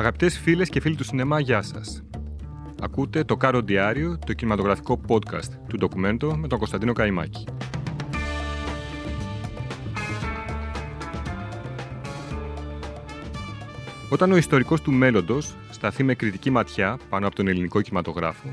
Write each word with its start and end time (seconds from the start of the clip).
Αγαπητές 0.00 0.38
φίλες 0.38 0.68
και 0.68 0.80
φίλοι 0.80 0.96
του 0.96 1.04
σινεμά, 1.04 1.40
γεια 1.40 1.62
σας. 1.62 2.02
Ακούτε 2.80 3.24
το 3.24 3.36
Κάρο 3.36 3.60
Διάριο, 3.60 4.18
το 4.26 4.32
κινηματογραφικό 4.32 5.00
podcast 5.08 5.50
του 5.68 5.76
ντοκουμέντο 5.76 6.36
με 6.36 6.48
τον 6.48 6.58
Κωνσταντίνο 6.58 6.92
Καϊμάκη. 6.92 7.44
Όταν 14.10 14.32
ο 14.32 14.36
ιστορικός 14.36 14.80
του 14.80 14.92
μέλλοντος 14.92 15.54
σταθεί 15.70 16.02
με 16.02 16.14
κριτική 16.14 16.50
ματιά 16.50 16.98
πάνω 17.08 17.26
από 17.26 17.36
τον 17.36 17.48
ελληνικό 17.48 17.80
κινηματογράφο 17.80 18.52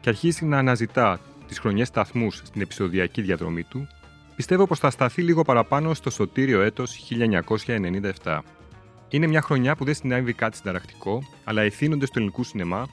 και 0.00 0.08
αρχίσει 0.08 0.44
να 0.44 0.58
αναζητά 0.58 1.20
τις 1.46 1.58
χρονιές 1.58 1.88
σταθμούς 1.88 2.36
στην 2.44 2.60
επεισοδιακή 2.60 3.22
διαδρομή 3.22 3.62
του, 3.62 3.86
πιστεύω 4.36 4.66
πως 4.66 4.78
θα 4.78 4.90
σταθεί 4.90 5.22
λίγο 5.22 5.42
παραπάνω 5.42 5.94
στο 5.94 6.10
σωτήριο 6.10 6.60
έτος 6.60 7.08
1997. 8.22 8.38
Είναι 9.08 9.26
μια 9.26 9.40
χρονιά 9.40 9.76
που 9.76 9.84
δεν 9.84 9.94
συνέβη 9.94 10.32
κάτι 10.32 10.56
συνταρακτικό, 10.56 11.22
αλλά 11.44 11.64
οι 11.64 11.70
θύνοντε 11.70 12.06
του 12.06 12.12
ελληνικού 12.14 12.44
σινεμά 12.44 12.86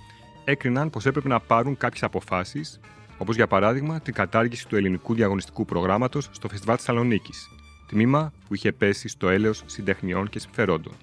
έκριναν 0.43 0.89
πως 0.89 1.05
έπρεπε 1.05 1.27
να 1.27 1.39
πάρουν 1.39 1.77
κάποιες 1.77 2.03
αποφάσεις, 2.03 2.79
όπως 3.17 3.35
για 3.35 3.47
παράδειγμα 3.47 3.99
την 3.99 4.13
κατάργηση 4.13 4.67
του 4.67 4.75
ελληνικού 4.75 5.13
διαγωνιστικού 5.13 5.65
προγράμματος 5.65 6.29
στο 6.31 6.49
Φεστιβάλ 6.49 6.75
Θεσσαλονίκης, 6.77 7.49
τμήμα 7.87 8.33
που 8.47 8.55
είχε 8.55 8.71
πέσει 8.71 9.07
στο 9.07 9.29
έλεος 9.29 9.63
συντεχνιών 9.65 10.29
και 10.29 10.39
συμφερόντων. 10.39 10.93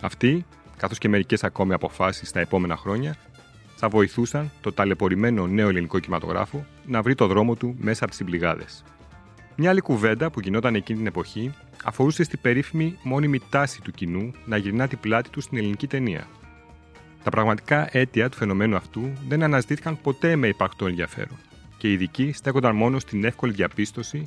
Αυτοί, 0.00 0.46
καθώς 0.76 0.98
και 0.98 1.08
μερικές 1.08 1.44
ακόμη 1.44 1.72
αποφάσεις 1.72 2.28
στα 2.28 2.40
επόμενα 2.40 2.76
χρόνια, 2.76 3.16
θα 3.76 3.88
βοηθούσαν 3.88 4.50
το 4.60 4.72
ταλαιπωρημένο 4.72 5.46
νέο 5.46 5.68
ελληνικό 5.68 5.98
κινηματογράφο 5.98 6.66
να 6.86 7.02
βρει 7.02 7.14
το 7.14 7.26
δρόμο 7.26 7.54
του 7.54 7.76
μέσα 7.78 8.04
από 8.04 8.12
τις 8.12 8.24
πληγάδε. 8.24 8.64
Μια 9.56 9.70
άλλη 9.70 9.80
κουβέντα 9.80 10.30
που 10.30 10.40
γινόταν 10.40 10.74
εκείνη 10.74 10.98
την 10.98 11.06
εποχή 11.06 11.54
αφορούσε 11.84 12.22
στην 12.22 12.40
περίφημη 12.40 12.98
μόνιμη 13.02 13.40
τάση 13.50 13.82
του 13.82 13.90
κοινού 13.90 14.32
να 14.44 14.56
γυρνά 14.56 14.88
την 14.88 15.00
πλάτη 15.00 15.30
του 15.30 15.40
στην 15.40 15.58
ελληνική 15.58 15.86
ταινία. 15.86 16.26
Τα 17.22 17.30
πραγματικά 17.30 17.88
αίτια 17.90 18.28
του 18.28 18.36
φαινομένου 18.36 18.76
αυτού 18.76 19.12
δεν 19.28 19.42
αναζητήθηκαν 19.42 20.00
ποτέ 20.00 20.36
με 20.36 20.48
υπαρκτό 20.48 20.86
ενδιαφέρον 20.86 21.38
και 21.78 21.88
οι 21.88 21.92
ειδικοί 21.92 22.32
στέκονταν 22.32 22.76
μόνο 22.76 22.98
στην 22.98 23.24
εύκολη 23.24 23.52
διαπίστωση 23.52 24.26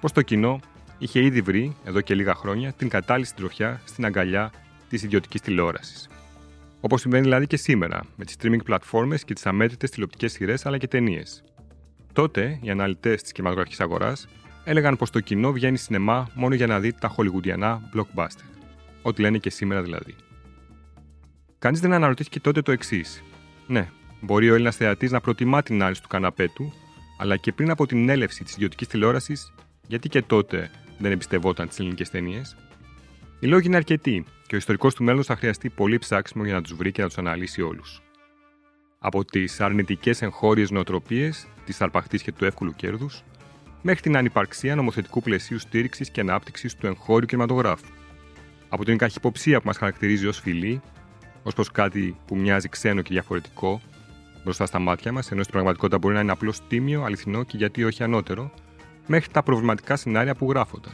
πως 0.00 0.12
το 0.12 0.22
κοινό 0.22 0.60
είχε 0.98 1.22
ήδη 1.22 1.40
βρει, 1.40 1.76
εδώ 1.84 2.00
και 2.00 2.14
λίγα 2.14 2.34
χρόνια, 2.34 2.72
την 2.72 2.88
κατάλληλη 2.88 3.26
συντροφιά 3.26 3.80
στην 3.84 4.04
αγκαλιά 4.04 4.52
της 4.88 5.02
ιδιωτικής 5.02 5.40
τηλεόρασης. 5.40 6.08
Όπως 6.80 7.00
συμβαίνει 7.00 7.22
δηλαδή 7.22 7.46
και 7.46 7.56
σήμερα, 7.56 8.04
με 8.16 8.24
τις 8.24 8.36
streaming 8.38 8.64
πλατφόρμες 8.64 9.24
και 9.24 9.34
τις 9.34 9.46
αμέτρητες 9.46 9.90
τηλεοπτικές 9.90 10.32
σειρές 10.32 10.66
αλλά 10.66 10.78
και 10.78 10.88
ταινίες. 10.88 11.44
Τότε, 12.12 12.58
οι 12.62 12.70
αναλυτές 12.70 13.22
της 13.22 13.32
κινηματογραφικής 13.32 13.80
αγοράς 13.80 14.28
έλεγαν 14.68 14.96
πως 14.96 15.10
το 15.10 15.20
κοινό 15.20 15.52
βγαίνει 15.52 15.76
σινεμά 15.76 16.28
μόνο 16.34 16.54
για 16.54 16.66
να 16.66 16.80
δει 16.80 16.92
τα 16.92 17.08
χολιγουντιανά 17.08 17.90
blockbuster. 17.94 18.44
Ό,τι 19.02 19.20
λένε 19.20 19.38
και 19.38 19.50
σήμερα 19.50 19.82
δηλαδή. 19.82 20.14
Κανείς 21.58 21.80
δεν 21.80 21.92
αναρωτήθηκε 21.92 22.40
τότε 22.40 22.62
το 22.62 22.72
εξής. 22.72 23.22
Ναι, 23.66 23.88
μπορεί 24.20 24.50
ο 24.50 24.54
Έλληνας 24.54 24.76
θεατής 24.76 25.10
να 25.10 25.20
προτιμά 25.20 25.62
την 25.62 25.82
άρση 25.82 26.02
του 26.02 26.08
καναπέ 26.08 26.48
του, 26.54 26.72
αλλά 27.18 27.36
και 27.36 27.52
πριν 27.52 27.70
από 27.70 27.86
την 27.86 28.08
έλευση 28.08 28.44
της 28.44 28.54
ιδιωτικής 28.54 28.88
τηλεόρασης, 28.88 29.52
γιατί 29.86 30.08
και 30.08 30.22
τότε 30.22 30.70
δεν 30.98 31.12
εμπιστευόταν 31.12 31.68
τις 31.68 31.78
ελληνικές 31.78 32.10
ταινίες; 32.10 32.56
Οι 33.40 33.46
λόγοι 33.46 33.66
είναι 33.66 33.76
αρκετοί 33.76 34.24
και 34.46 34.54
ο 34.54 34.58
ιστορικός 34.58 34.94
του 34.94 35.04
μέλλον 35.04 35.24
θα 35.24 35.36
χρειαστεί 35.36 35.68
πολύ 35.68 35.98
ψάξιμο 35.98 36.44
για 36.44 36.54
να 36.54 36.62
τους 36.62 36.74
βρει 36.74 36.92
και 36.92 37.02
να 37.02 37.08
τους 37.08 37.18
αναλύσει 37.18 37.62
όλους. 37.62 38.02
Από 38.98 39.24
τις 39.24 39.60
αρνητικές 39.60 40.22
εγχώριες 40.22 40.70
νοοτροπίες, 40.70 41.46
τη 41.64 41.76
αρπαχτής 41.78 42.22
και 42.22 42.32
του 42.32 42.44
εύκολου 42.44 42.72
κέρδους, 42.76 43.22
μέχρι 43.82 44.00
την 44.00 44.16
ανυπαρξία 44.16 44.74
νομοθετικού 44.74 45.22
πλαισίου 45.22 45.58
στήριξης 45.58 46.10
και 46.10 46.20
ανάπτυξης 46.20 46.74
του 46.74 46.86
εγχώριου 46.86 47.26
κινηματογράφου. 47.26 47.86
Από 48.68 48.84
την 48.84 48.98
καχυποψία 48.98 49.60
που 49.60 49.66
μας 49.66 49.76
χαρακτηρίζει 49.76 50.26
ως 50.26 50.40
φιλή, 50.40 50.80
ως 51.42 51.54
προς 51.54 51.70
κάτι 51.70 52.16
που 52.26 52.36
μοιάζει 52.36 52.68
ξένο 52.68 53.02
και 53.02 53.12
διαφορετικό 53.12 53.80
μπροστά 54.44 54.66
στα 54.66 54.78
μάτια 54.78 55.12
μας, 55.12 55.30
ενώ 55.30 55.40
στην 55.40 55.52
πραγματικότητα 55.52 55.98
μπορεί 55.98 56.14
να 56.14 56.20
είναι 56.20 56.32
απλώς 56.32 56.66
τίμιο, 56.66 57.02
αληθινό 57.02 57.42
και 57.42 57.56
γιατί 57.56 57.84
όχι 57.84 58.02
ανώτερο, 58.02 58.50
μέχρι 59.06 59.30
τα 59.30 59.42
προβληματικά 59.42 59.96
σενάρια 59.96 60.34
που 60.34 60.50
γράφονταν. 60.50 60.92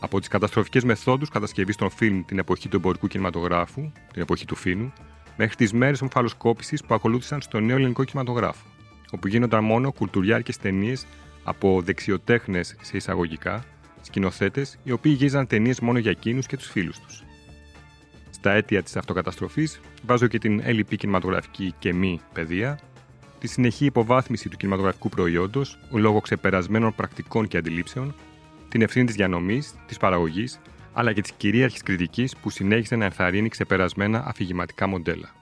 Από 0.00 0.18
τις 0.18 0.28
καταστροφικές 0.28 0.84
μεθόδους 0.84 1.28
κατασκευής 1.28 1.76
των 1.76 1.90
φιλμ 1.90 2.24
την 2.24 2.38
εποχή 2.38 2.68
του 2.68 2.76
εμπορικού 2.76 3.06
κινηματογράφου, 3.06 3.92
την 4.12 4.22
εποχή 4.22 4.44
του 4.44 4.54
φίνου, 4.54 4.92
μέχρι 5.36 5.54
τις 5.56 5.72
μέρες 5.72 6.02
ομφαλοσκόπησης 6.02 6.84
που 6.84 6.94
ακολούθησαν 6.94 7.40
στο 7.40 7.60
νέο 7.60 7.76
ελληνικό 7.76 8.04
κινηματογράφο, 8.04 8.66
όπου 9.10 9.28
γίνονταν 9.28 9.64
μόνο 9.64 9.92
κουλτουριάρικες 9.92 10.56
ταινίες 10.56 11.06
από 11.50 11.82
δεξιοτέχνες 11.82 12.76
σε 12.80 12.96
εισαγωγικά, 12.96 13.64
σκηνοθέτες, 14.00 14.78
οι 14.82 14.92
οποίοι 14.92 15.14
γύζαν 15.18 15.46
ταινίες 15.46 15.80
μόνο 15.80 15.98
για 15.98 16.10
εκείνους 16.10 16.46
και 16.46 16.56
τους 16.56 16.70
φίλους 16.70 16.98
τους. 16.98 17.22
Στα 18.30 18.52
αίτια 18.52 18.82
της 18.82 18.96
αυτοκαταστροφής 18.96 19.80
βάζω 20.06 20.26
και 20.26 20.38
την 20.38 20.60
έλλειπη 20.64 20.96
κινηματογραφική 20.96 21.74
και 21.78 21.94
μη 21.94 22.20
παιδεία, 22.32 22.78
τη 23.38 23.48
συνεχή 23.48 23.84
υποβάθμιση 23.84 24.48
του 24.48 24.56
κινηματογραφικού 24.56 25.08
προϊόντος 25.08 25.78
λόγω 25.90 26.20
ξεπερασμένων 26.20 26.94
πρακτικών 26.94 27.48
και 27.48 27.56
αντιλήψεων, 27.56 28.14
την 28.68 28.82
ευθύνη 28.82 29.06
της 29.06 29.14
διανομής, 29.14 29.74
της 29.86 29.96
παραγωγής, 29.96 30.60
αλλά 30.92 31.12
και 31.12 31.20
της 31.20 31.32
κυρίαρχης 31.32 31.82
κριτικής 31.82 32.36
που 32.36 32.50
συνέχισε 32.50 32.96
να 32.96 33.04
ενθαρρύνει 33.04 33.48
ξεπερασμένα 33.48 34.24
αφηγηματικά 34.26 34.86
μοντέλα. 34.86 35.34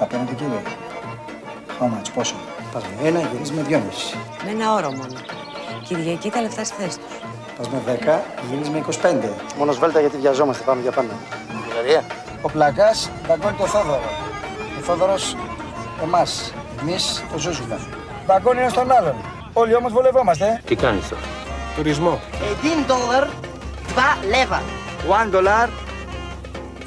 Απέναντι 0.00 0.34
κύριε. 0.34 0.62
How 1.80 2.10
πόσο; 2.14 2.53
Πας 2.74 2.82
με 2.84 3.08
ένα, 3.08 3.20
γυρίζει 3.20 3.52
με 3.52 3.62
δυόμιση. 3.62 4.16
Με 4.44 4.50
ένα 4.50 4.72
όρο 4.72 4.90
μόνο. 4.90 5.18
Κυριακή 5.86 6.30
τα 6.30 6.40
λεφτά 6.40 6.64
στη 6.64 6.82
θέση 6.82 6.98
του. 6.98 7.04
Πας 7.58 7.68
με 7.68 7.82
δέκα, 7.86 8.22
γυρίζει 8.50 8.70
με 8.70 8.78
25. 8.78 9.30
Μόνος 9.58 9.74
σβέλτα 9.74 10.00
γιατί 10.00 10.16
βιαζόμαστε, 10.16 10.64
πάμε 10.64 10.80
για 10.82 10.92
πάντα. 10.92 11.14
Βουλγαρία. 11.64 12.02
Ο 12.42 12.50
Πλακάς 12.50 13.10
δαγκώνει 13.28 13.56
το 13.56 13.66
Θόδωρο. 13.66 14.10
Ο 14.78 14.82
Θόδωρος 14.82 15.36
εμάς. 16.02 16.52
Εμείς 16.80 17.24
το 17.32 17.38
Ζούζουλα. 17.38 17.78
Δαγκώνει 18.26 18.60
ένα 18.60 18.70
τον 18.70 18.92
άλλον. 18.92 19.14
Όλοι 19.52 19.74
όμως 19.74 19.92
βολευόμαστε. 19.92 20.62
Τι 20.64 20.74
κάνεις 20.74 21.08
τώρα; 21.08 21.22
Τουρισμό. 21.76 22.20
18 22.62 22.86
δολάρ, 22.86 23.26
2 23.94 24.18
λέβα. 24.28 24.62
1 25.08 25.30
dollar, 25.30 25.68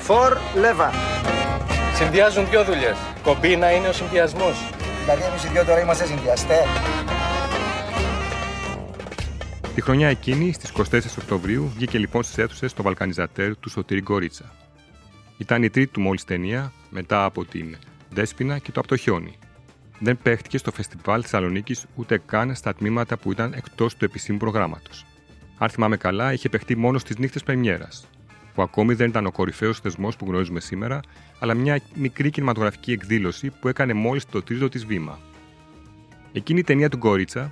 4 0.08 0.38
λέβα. 0.56 0.92
Συνδυάζουν 1.96 2.48
δύο 2.50 2.64
δουλειές. 2.64 2.96
Κομπίνα 3.24 3.72
είναι 3.72 3.88
ο 3.88 3.94
συνδυασμός. 3.94 4.56
Δηλαδή 5.08 5.26
εμείς 5.26 5.44
οι 5.44 5.48
δυο 5.48 5.66
τώρα 5.66 5.82
είμαστε 5.82 6.06
συνδυαστές. 6.06 6.66
Τη 9.76 9.82
χρονιά 9.82 10.08
εκείνη, 10.08 10.54
στις 10.54 10.72
24 10.72 11.18
Οκτωβρίου, 11.20 11.72
βγήκε 11.76 11.98
λοιπόν 11.98 12.24
στις 12.24 12.38
αίθουσες 12.38 12.74
το 12.74 12.84
Βαλκανιζατέρ 12.84 13.58
του 13.58 13.70
Σωτήρη 13.70 14.02
Γκορίτσα. 14.02 14.54
Ήταν 15.38 15.64
η 15.64 15.70
τρίτη 15.70 15.92
του 15.92 16.02
μόλις 16.02 16.24
ταινία, 16.24 16.72
μετά 16.90 17.24
από 17.24 17.46
την 17.46 17.78
Δέσπινα 18.10 18.58
και 18.58 18.72
το 18.72 18.80
Από 18.80 18.90
το 18.90 18.96
χιόνι. 18.96 19.38
Δεν 20.00 20.18
παίχτηκε 20.24 20.58
στο 20.58 20.72
φεστιβάλ 20.72 21.22
Θεσσαλονίκης 21.22 21.86
ούτε 21.96 22.22
καν 22.26 22.56
στα 22.56 22.74
τμήματα 22.74 23.18
που 23.18 23.32
ήταν 23.32 23.54
εκτός 23.54 23.96
του 23.96 24.06
επισήμου 24.06 24.38
προγράμματος. 24.38 25.06
Αν 25.58 25.70
θυμάμαι 25.70 25.98
καλά, 25.98 26.34
είχε 26.34 26.50
παιχτεί 26.50 26.76
μόνο 26.76 26.98
στις 26.98 27.18
νύχτες 27.18 27.44
Πρεμιέρας, 27.44 28.08
που 28.58 28.64
ακόμη 28.64 28.94
δεν 28.94 29.10
ήταν 29.10 29.26
ο 29.26 29.32
κορυφαίος 29.32 29.80
θεσμός 29.80 30.16
που 30.16 30.26
γνωρίζουμε 30.26 30.60
σήμερα, 30.60 31.00
αλλά 31.40 31.54
μια 31.54 31.82
μικρή 31.94 32.30
κινηματογραφική 32.30 32.92
εκδήλωση 32.92 33.50
που 33.60 33.68
έκανε 33.68 33.94
μόλις 33.94 34.26
το 34.26 34.42
τρίτο 34.42 34.70
της 34.70 34.86
βήμα. 34.86 35.20
Εκείνη 36.32 36.60
η 36.60 36.64
ταινία 36.64 36.90
του 36.90 36.98
Γκόριτσα 36.98 37.52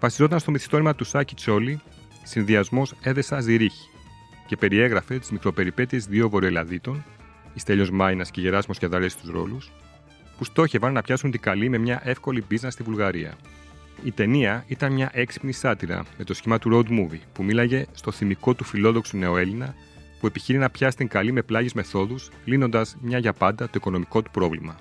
βασιζόταν 0.00 0.38
στο 0.38 0.50
μυθιστόρημα 0.50 0.94
του 0.94 1.04
Σάκη 1.04 1.34
Τσόλη, 1.34 1.80
συνδυασμός 2.22 2.94
Έδεσα 3.02 3.40
Ζηρίχη, 3.40 3.90
και 4.46 4.56
περιέγραφε 4.56 5.18
τις 5.18 5.30
μικροπεριπέτειες 5.30 6.06
δύο 6.06 6.28
βορειοελαδίτων, 6.28 7.04
η 7.54 7.60
Στέλιο 7.60 7.88
Μάινας 7.92 8.30
και 8.30 8.40
Γεράσμος 8.40 8.78
Κιαδαρέ 8.78 9.08
στου 9.08 9.32
ρόλους, 9.32 9.70
που 10.38 10.44
στόχευαν 10.44 10.92
να 10.92 11.02
πιάσουν 11.02 11.30
την 11.30 11.40
καλή 11.40 11.68
με 11.68 11.78
μια 11.78 12.00
εύκολη 12.04 12.44
μπίζνα 12.48 12.70
στη 12.70 12.82
Βουλγαρία. 12.82 13.34
Η 14.04 14.10
ταινία 14.12 14.64
ήταν 14.66 14.92
μια 14.92 15.10
έξυπνη 15.12 15.52
σάτυρα 15.52 16.04
με 16.18 16.24
το 16.24 16.34
σχήμα 16.34 16.58
του 16.58 16.70
road 16.72 16.90
movie 16.90 17.20
που 17.32 17.44
μίλαγε 17.44 17.86
στο 17.92 18.10
θυμικό 18.10 18.54
του 18.54 18.64
φιλόδοξου 18.64 19.16
νεοέλληνα 19.16 19.74
που 20.22 20.28
επιχείρει 20.28 20.58
να 20.58 20.70
πιάσει 20.70 20.96
την 20.96 21.08
καλή 21.08 21.32
με 21.32 21.42
πλάγιες 21.42 21.72
μεθόδους, 21.72 22.30
λύνοντας 22.44 22.96
μια 23.00 23.18
για 23.18 23.32
πάντα 23.32 23.64
το 23.64 23.72
οικονομικό 23.74 24.22
του 24.22 24.30
πρόβλημα. 24.30 24.76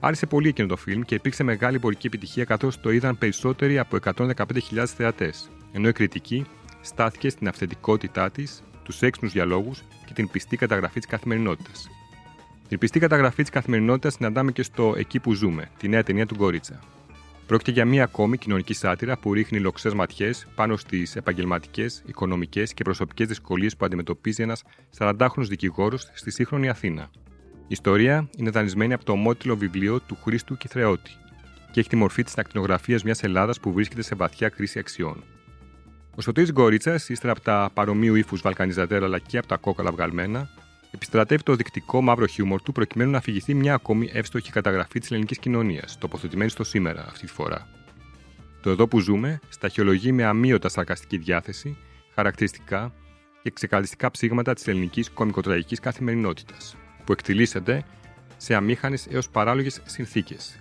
Άρεσε 0.00 0.26
πολύ 0.26 0.48
εκείνο 0.48 0.68
το 0.68 0.76
φιλμ 0.76 1.00
και 1.00 1.14
υπήρξε 1.14 1.42
μεγάλη 1.42 1.76
εμπορική 1.76 2.06
επιτυχία 2.06 2.44
καθώς 2.44 2.80
το 2.80 2.90
είδαν 2.90 3.18
περισσότεροι 3.18 3.78
από 3.78 3.98
115.000 4.04 4.84
θεατές, 4.86 5.50
ενώ 5.72 5.88
η 5.88 5.92
κριτική 5.92 6.46
στάθηκε 6.80 7.28
στην 7.28 7.48
αυθεντικότητά 7.48 8.30
της, 8.30 8.62
τους 8.82 9.02
έξυπνους 9.02 9.32
διαλόγους 9.32 9.82
και 10.06 10.12
την 10.12 10.30
πιστή 10.30 10.56
καταγραφή 10.56 10.98
της 10.98 11.08
καθημερινότητας. 11.08 11.88
Την 12.68 12.78
πιστή 12.78 12.98
καταγραφή 12.98 13.42
της 13.42 13.50
καθημερινότητας 13.50 14.14
συναντάμε 14.14 14.52
και 14.52 14.62
στο 14.62 14.94
Εκεί 14.96 15.20
που 15.20 15.32
ζούμε, 15.32 15.70
τη 15.78 15.88
νέα 15.88 16.02
ταινία 16.02 16.26
του 16.26 16.34
Γκόριτσα. 16.34 16.80
Πρόκειται 17.46 17.70
για 17.70 17.84
μία 17.84 18.04
ακόμη 18.04 18.38
κοινωνική 18.38 18.74
σάτυρα 18.74 19.16
που 19.16 19.32
ρίχνει 19.32 19.58
λοξές 19.58 19.94
ματιές 19.94 20.46
πάνω 20.54 20.76
στις 20.76 21.16
επαγγελματικές, 21.16 22.02
οικονομικές 22.06 22.74
και 22.74 22.84
προσωπικές 22.84 23.26
δυσκολίες 23.26 23.76
που 23.76 23.84
αντιμετωπίζει 23.84 24.42
ένας 24.42 24.62
40χρονο 24.98 25.44
δικηγόρος 25.48 26.10
στη 26.14 26.30
σύγχρονη 26.30 26.68
Αθήνα. 26.68 27.10
Η 27.56 27.66
ιστορία 27.66 28.28
είναι 28.36 28.50
δανεισμένη 28.50 28.92
από 28.92 29.04
το 29.04 29.12
ομότιλο 29.12 29.56
βιβλίο 29.56 30.00
του 30.00 30.18
Χρήστου 30.22 30.56
Κιθρεώτη 30.56 31.10
και 31.70 31.80
έχει 31.80 31.88
τη 31.88 31.96
μορφή 31.96 32.22
της 32.22 32.38
ακτινογραφία 32.38 33.00
μιας 33.04 33.22
Ελλάδας 33.22 33.60
που 33.60 33.72
βρίσκεται 33.72 34.02
σε 34.02 34.14
βαθιά 34.14 34.48
κρίση 34.48 34.78
αξιών. 34.78 35.24
Ο 36.14 36.20
Σωτήρης 36.20 36.52
Γκόριτσα, 36.52 36.94
ύστερα 36.94 37.32
από 37.32 37.40
τα 37.40 37.70
παρομοίου 37.74 38.14
ύφους 38.14 38.40
Βαλκανιζατέρα 38.40 39.04
αλλά 39.04 39.18
και 39.18 39.38
από 39.38 39.46
τα 39.46 39.56
κόκαλα 39.56 39.90
βγαλμένα, 39.90 40.50
επιστρατεύει 40.94 41.42
το 41.42 41.54
δεικτικό 41.54 42.00
μαύρο 42.00 42.26
χιούμορ 42.26 42.62
του 42.62 42.72
προκειμένου 42.72 43.10
να 43.10 43.18
αφηγηθεί 43.18 43.54
μια 43.54 43.74
ακόμη 43.74 44.10
εύστοχη 44.12 44.50
καταγραφή 44.50 44.98
της 44.98 45.10
ελληνικής 45.10 45.38
κοινωνίας, 45.38 45.98
τοποθετημένη 45.98 46.50
στο 46.50 46.64
σήμερα 46.64 47.06
αυτή 47.06 47.26
τη 47.26 47.32
φορά. 47.32 47.68
Το 48.62 48.70
εδώ 48.70 48.88
που 48.88 49.00
ζούμε 49.00 49.40
σταχυολογεί 49.48 50.12
με 50.12 50.24
αμύωτα 50.24 50.68
σαρκαστική 50.68 51.16
διάθεση 51.16 51.76
χαρακτηριστικά 52.14 52.92
και 53.42 53.50
ξεκαλιστικά 53.50 54.10
ψήγματα 54.10 54.54
της 54.54 54.66
ελληνικής 54.66 55.10
κομικοτραγική 55.10 55.76
καθημερινότητας, 55.76 56.76
που 57.04 57.12
εκτιλήσεται 57.12 57.84
σε 58.36 58.54
αμήχανες 58.54 59.06
έως 59.10 59.28
παράλογες 59.28 59.80
συνθήκες. 59.84 60.58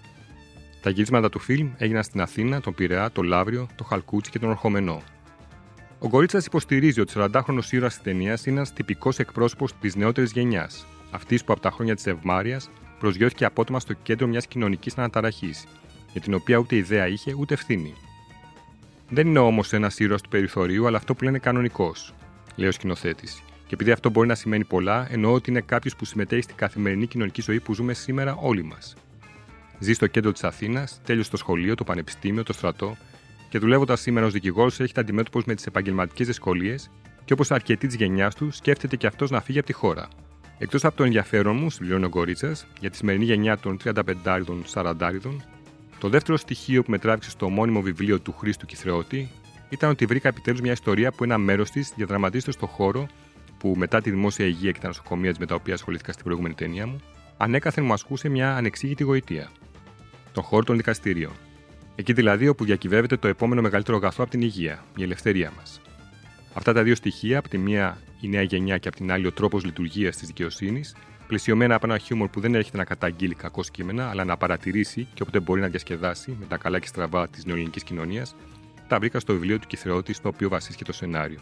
Τα 0.82 0.90
γυρίσματα 0.90 1.30
του 1.30 1.40
φιλμ 1.40 1.72
έγιναν 1.78 2.04
στην 2.04 2.22
Αθήνα, 2.22 2.62
τον 2.62 2.74
Πειραιά, 2.74 3.12
το 3.12 3.22
Λαύριο, 3.22 3.68
το 3.76 3.84
Χαλκούτσι 3.84 4.32
και 4.32 4.40
τον 4.40 4.50
Ορχομενό. 4.50 5.02
Ο 6.04 6.08
Γκορίτσα 6.08 6.42
υποστηρίζει 6.46 7.00
ότι 7.00 7.20
ο 7.20 7.24
40χρονο 7.24 7.60
ήρωας 7.72 7.94
της 7.94 8.04
ταινίας 8.04 8.46
είναι 8.46 8.56
ένας 8.56 8.74
τυπικός 8.74 9.20
εκπρόσωπος 9.20 9.74
της 9.82 9.96
νεότερης 9.96 10.32
γενιάς, 10.32 10.86
αυτής 11.12 11.44
που 11.44 11.54
από 11.54 11.62
τα 11.62 11.72
χρόνια 11.72 11.96
της 11.96 12.08
ευμάρεια 12.08 12.62
προσγειώθηκε 13.00 13.46
απότομα 13.46 13.80
στο 13.80 13.94
κέντρο 13.94 14.28
μιας 14.28 14.48
κοινωνικής 14.48 14.98
αναταραχής, 14.98 15.66
για 16.12 16.22
την 16.22 16.34
οποία 16.34 16.58
ούτε 16.58 16.76
ιδέα 16.76 17.08
είχε 17.08 17.36
ούτε 17.38 17.54
ευθύνη. 17.54 17.94
Δεν 19.10 19.28
είναι 19.28 19.40
όμως 19.40 19.74
ένας 19.74 20.00
ήρωας 20.00 20.22
του 20.22 20.30
περιθωρίου, 20.30 20.88
αλλά 20.88 20.98
αυτό 20.98 21.16
που 21.16 21.24
λένε 21.24 21.38
κανονικός, 21.38 22.14
λέει 22.56 22.70
ο 22.70 22.72
σκηνοθέτης. 22.72 23.42
Και 23.68 23.74
επειδή 23.74 23.92
αυτό 23.92 24.10
μπορεί 24.10 24.28
να 24.28 24.36
σημαίνει 24.36 24.64
πολλά, 24.64 25.08
εννοώ 25.12 25.34
ότι 25.34 25.50
είναι 25.50 25.62
κάποιος 25.62 25.96
που 25.96 26.06
συμμετέχει 26.06 26.42
στην 26.42 26.56
καθημερινή 26.56 27.08
κοινωνική 27.08 27.42
ζωή 27.42 27.60
που 27.60 27.74
ζούμε 27.74 27.94
σήμερα 27.94 28.36
όλοι 28.36 28.64
μας. 28.64 28.96
Ζει 29.80 29.94
στο 29.94 30.08
κέντρο 30.08 30.32
της 30.32 30.44
Αθήνας, 30.44 31.02
τέλειωσε 31.06 31.30
το 31.30 31.38
σχολείο, 31.38 31.76
το 31.76 31.84
πανεπιστήμιο, 31.84 32.44
το 32.44 32.54
στρατό 32.54 32.98
και 33.54 33.60
δουλεύοντας 33.60 34.02
σήμερα 34.02 34.26
ως 34.26 34.34
δικηγόρος 34.34 34.80
έρχεται 34.80 35.00
αντιμέτωπος 35.00 35.46
με 35.46 35.56
τις 35.56 35.66
επαγγελματικές 35.66 36.28
δυσκολίες 36.28 36.92
και 37.26 37.34
όπως 37.34 37.52
αρκετοί 37.52 37.88
της 37.88 37.96
γενιάς 37.96 38.36
του, 38.36 38.52
σκέφτεται 38.52 38.96
και 38.96 39.08
αυτός 39.08 39.30
να 39.30 39.42
φύγει 39.42 39.58
από 39.58 39.68
τη 39.68 39.74
χώρα. 39.74 40.08
Εκτός 40.58 40.86
από 40.86 40.96
το 40.96 41.04
ενδιαφέρον 41.04 41.56
μου, 41.56 41.70
συμπληρώνει 41.70 42.06
ο 42.06 42.08
Γκορίτσα, 42.08 42.56
για 42.80 42.90
τη 42.90 42.98
σημερινή 42.98 43.26
γενιά 43.26 43.58
των 43.58 43.78
35-40, 43.84 45.42
το 46.00 46.10
δεύτερο 46.10 46.38
στοιχείο 46.38 46.84
που 46.84 46.92
με 46.92 46.98
τράβηξε 46.98 47.30
στο 47.30 47.50
μόνιμο 47.50 47.82
βιβλίο 47.82 48.20
του 48.20 48.36
Χρήστου 48.40 48.66
Κιθρεώτη 48.66 49.30
ήταν 49.70 49.90
ότι 49.90 50.06
βρήκα 50.06 50.28
επιτέλους 50.28 50.62
μια 50.62 50.72
ιστορία 50.72 51.12
που 51.12 51.24
ένα 51.24 51.38
μέρος 51.38 51.70
της 51.72 51.94
διαδραματίζεται 51.96 52.52
στο 52.52 52.68
χώρο 52.68 53.08
που 53.58 53.74
μετά 53.78 54.02
τη 54.02 54.10
δημόσια 54.10 54.46
υγεία 54.46 54.72
και 54.72 54.80
τα 54.80 54.88
νοσοκομεία 54.88 55.34
με 55.40 55.46
τα 55.46 55.56
οποία 55.56 55.74
ασχολήθηκα 55.74 56.12
στην 56.12 56.24
προηγούμενη 56.24 56.54
ταινία 56.54 56.88
μου, 56.88 57.02
ανέκαθεν 57.38 57.86
μου 57.86 57.94
ασκούσε 57.94 58.30
μια 58.30 58.56
ανεξήγητη 58.56 59.04
γοητεία. 59.04 59.50
Τον 60.32 60.44
χώρο 60.44 60.64
των 60.64 60.76
δικαστηρίων. 60.76 61.32
Εκεί 61.96 62.14
δηλαδή 62.14 62.48
όπου 62.48 62.66
διακυβεύεται 62.66 63.18
το 63.18 63.28
επόμενο 63.28 63.62
μεγαλύτερο 63.62 63.98
αγαθό 63.98 64.22
από 64.22 64.32
την 64.32 64.42
υγεία, 64.42 64.84
η 64.96 65.04
ελευθερία 65.04 65.52
μας. 65.58 65.82
Αυτά 66.54 66.74
τα 66.74 66.84
δύο 66.84 66.96
στοιχεία, 66.96 67.40
από 67.40 67.50
τη 67.50 67.58
μία 67.58 67.98
η 68.22 68.28
νέα 68.28 68.42
γενιά 68.42 68.78
και 68.78 68.88
από 68.88 68.98
την 68.98 69.12
άλλη 69.12 69.28
ο 69.28 69.32
τρόπος 69.32 69.64
λειτουργίας 69.64 70.18
της 70.18 70.28
δικαιοσύνης, 70.28 70.96
πλαισιωμένα 71.28 71.76
από 71.76 71.86
ένα 71.86 71.98
χιούμορ 71.98 72.30
που 72.30 72.40
δεν 72.40 72.56
έρχεται 72.56 72.78
να 72.78 72.84
καταγγείλει 72.84 73.36
κακό 73.36 73.62
κείμενα, 73.72 74.10
αλλά 74.10 74.24
να 74.24 74.38
παρατηρήσει 74.38 75.08
και 75.14 75.22
όποτε 75.22 75.40
μπορεί 75.40 75.62
να 75.62 75.68
διασκεδάσει 75.68 76.36
με 76.40 76.46
τα 76.46 76.58
καλά 76.58 76.80
και 76.80 76.88
στραβά 76.88 77.28
της 77.28 77.46
νεοελληνικής 77.46 77.84
κοινωνίας, 77.84 78.36
τα 78.88 79.00
βρήκα 79.00 79.20
στο 79.20 79.34
βιβλίο 79.34 79.60
του 79.60 79.68
Κιθρεώτη, 79.68 80.14
στο 80.14 80.30
οποίο 80.30 80.50
βασίστηκε 80.50 80.84
το 80.84 80.94
σενάριο. 80.94 81.40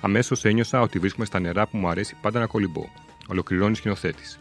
Αμέσως 0.00 0.44
ένιωσα 0.44 0.80
ότι 0.80 0.98
βρίσκομαι 0.98 1.26
στα 1.26 1.40
νερά 1.40 1.66
που 1.66 1.76
μου 1.76 1.88
αρέσει 1.88 2.16
πάντα 2.22 2.40
να 2.40 2.46
κολυμπώ, 2.46 2.88
ολοκληρώνει 3.26 3.76
σκηνοθέτης. 3.76 4.38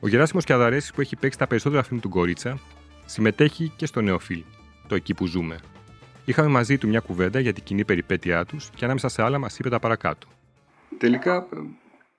Ο 0.00 0.08
Γεράσιμος 0.08 0.44
Κιαδαρέση 0.44 0.92
που 0.92 1.00
έχει 1.00 1.16
παίξει 1.16 1.38
τα 1.38 1.46
περισσότερα 1.46 1.82
φιλμ 1.82 2.00
του 2.00 2.08
Γκορίτσα, 2.08 2.58
συμμετέχει 3.04 3.72
και 3.76 3.86
στο 3.86 4.00
νέο 4.00 4.18
φιλμ, 4.18 4.44
το 4.88 4.94
Εκεί 4.94 5.14
που 5.14 5.26
ζούμε. 5.26 5.58
Είχαμε 6.24 6.48
μαζί 6.48 6.78
του 6.78 6.88
μια 6.88 7.00
κουβέντα 7.00 7.40
για 7.40 7.52
την 7.52 7.64
κοινή 7.64 7.84
περιπέτειά 7.84 8.44
τους 8.44 8.70
και 8.70 8.84
ανάμεσα 8.84 9.08
σε 9.08 9.22
άλλα 9.22 9.38
μας 9.38 9.58
είπε 9.58 9.68
τα 9.68 9.78
παρακάτω. 9.78 10.26
Τελικά, 10.98 11.46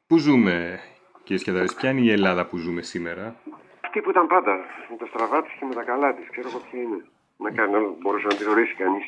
πού 0.07 0.17
ζούμε, 0.17 0.79
κύριε 1.23 1.37
Σκεδαρή, 1.37 1.67
ποια 1.77 1.89
είναι 1.89 2.01
η 2.01 2.11
Ελλάδα 2.11 2.45
που 2.45 2.57
ζούμε 2.57 2.81
σήμερα; 2.81 3.35
Αυτή 3.81 4.01
που 4.01 4.09
ήταν 4.09 4.27
πάντα, 4.27 4.55
με 4.89 4.97
τα 4.97 5.05
στραβά 5.05 5.41
τη 5.43 5.49
και 5.59 5.65
με 5.65 5.73
τα 5.73 5.83
καλά 5.83 6.13
τη. 6.13 6.21
Ξέρω 6.31 6.47
εγώ 6.49 6.59
ποια 6.69 6.81
είναι. 6.81 7.05
Να 7.37 7.51
κάνει, 7.51 7.73
μπορούσε 8.01 8.27
να 8.27 8.35
την 8.35 8.47
ορίσει 8.47 8.73
κανείς. 8.73 9.05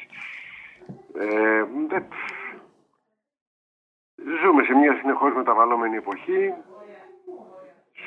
Ε, 1.17 1.63
ζούμε 4.43 4.63
σε 4.63 4.73
μια 4.73 4.93
συνεχώς 4.99 5.33
μεταβαλλόμενη 5.33 5.95
εποχή. 5.95 6.53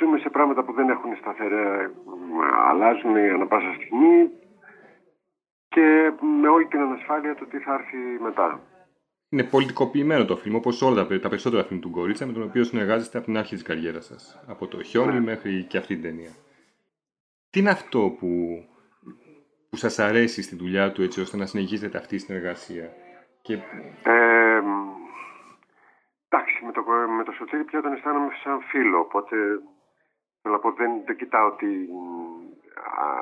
Ζούμε 0.01 0.19
σε 0.19 0.31
πράγματα 0.31 0.65
που 0.65 0.73
δεν 0.73 0.89
έχουν 0.89 1.17
σταθερά, 1.17 1.91
αλλάζουν 2.69 3.17
ανα 3.17 3.47
πάσα 3.47 3.73
στιγμή 3.75 4.31
και 5.69 6.13
με 6.41 6.49
όλη 6.49 6.67
την 6.67 6.81
ανασφάλεια 6.81 7.35
το 7.35 7.47
τι 7.47 7.59
θα 7.59 7.75
έρθει 7.75 7.97
μετά. 8.23 8.61
Είναι 9.29 9.45
πολιτικοποιημένο 9.45 10.25
το 10.25 10.37
φιλμ, 10.37 10.55
όπως 10.55 10.83
όλα 10.83 11.07
τα, 11.07 11.29
περισσότερα 11.29 11.65
φιλμ 11.65 11.81
του 11.81 11.89
Γκορίτσα, 11.89 12.27
με 12.27 12.33
τον 12.33 12.43
οποίο 12.43 12.65
συνεργάζεστε 12.65 13.19
από 13.19 13.27
την 13.27 13.37
αρχή 13.37 13.55
της 13.55 13.63
καριέρας 13.63 14.07
σας. 14.07 14.45
Από 14.49 14.67
το 14.67 14.83
χιόνι 14.83 15.13
ναι. 15.13 15.21
μέχρι 15.21 15.65
και 15.65 15.79
αυτή 15.79 15.95
την 15.95 16.03
ταινία. 16.03 16.31
Τι 17.51 17.61
είναι 17.61 17.71
αυτό 17.71 18.17
που, 18.19 18.29
που 19.71 19.77
σας 19.77 19.99
αρέσει 19.99 20.43
στη 20.43 20.57
δουλειά 20.57 20.93
του, 20.93 21.03
έτσι 21.03 21.21
ώστε 21.21 21.37
να 21.37 21.47
συνεχίζετε 21.47 21.99
αυτή 21.99 22.17
τη 22.17 22.23
συνεργασία; 22.23 22.93
Και... 23.43 23.55
Ε, 24.03 24.61
εντάξει, 26.29 26.65
με 26.65 26.73
το, 26.73 26.85
με 27.17 27.25
το 27.25 27.33
Σωτήρι 27.33 27.65
πια 27.65 27.81
τον 27.81 27.93
αισθάνομαι 27.93 28.31
σαν 28.43 28.61
φίλο, 28.61 28.99
οπότε 28.99 29.37
θέλω 30.51 30.63
να 30.63 30.71
πω 30.71 30.73
δεν, 30.73 31.05
δεν 31.05 31.17
κοιτάω 31.17 31.53
τι, 31.53 31.67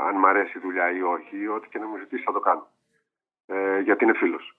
αν 0.09 0.17
μ' 0.17 0.27
αρέσει 0.27 0.59
η 0.59 0.61
δουλειά 0.61 0.91
ή 0.91 1.03
όχι, 1.03 1.47
ό,τι 1.47 1.69
και 1.69 1.79
να 1.79 1.87
μου 1.87 1.97
ζητήσει 1.97 2.23
θα 2.23 2.33
το 2.33 2.41
κάνω. 2.41 2.67
Ε, 3.47 3.81
γιατί 3.81 4.05
είναι 4.05 4.15
φίλος. 4.15 4.57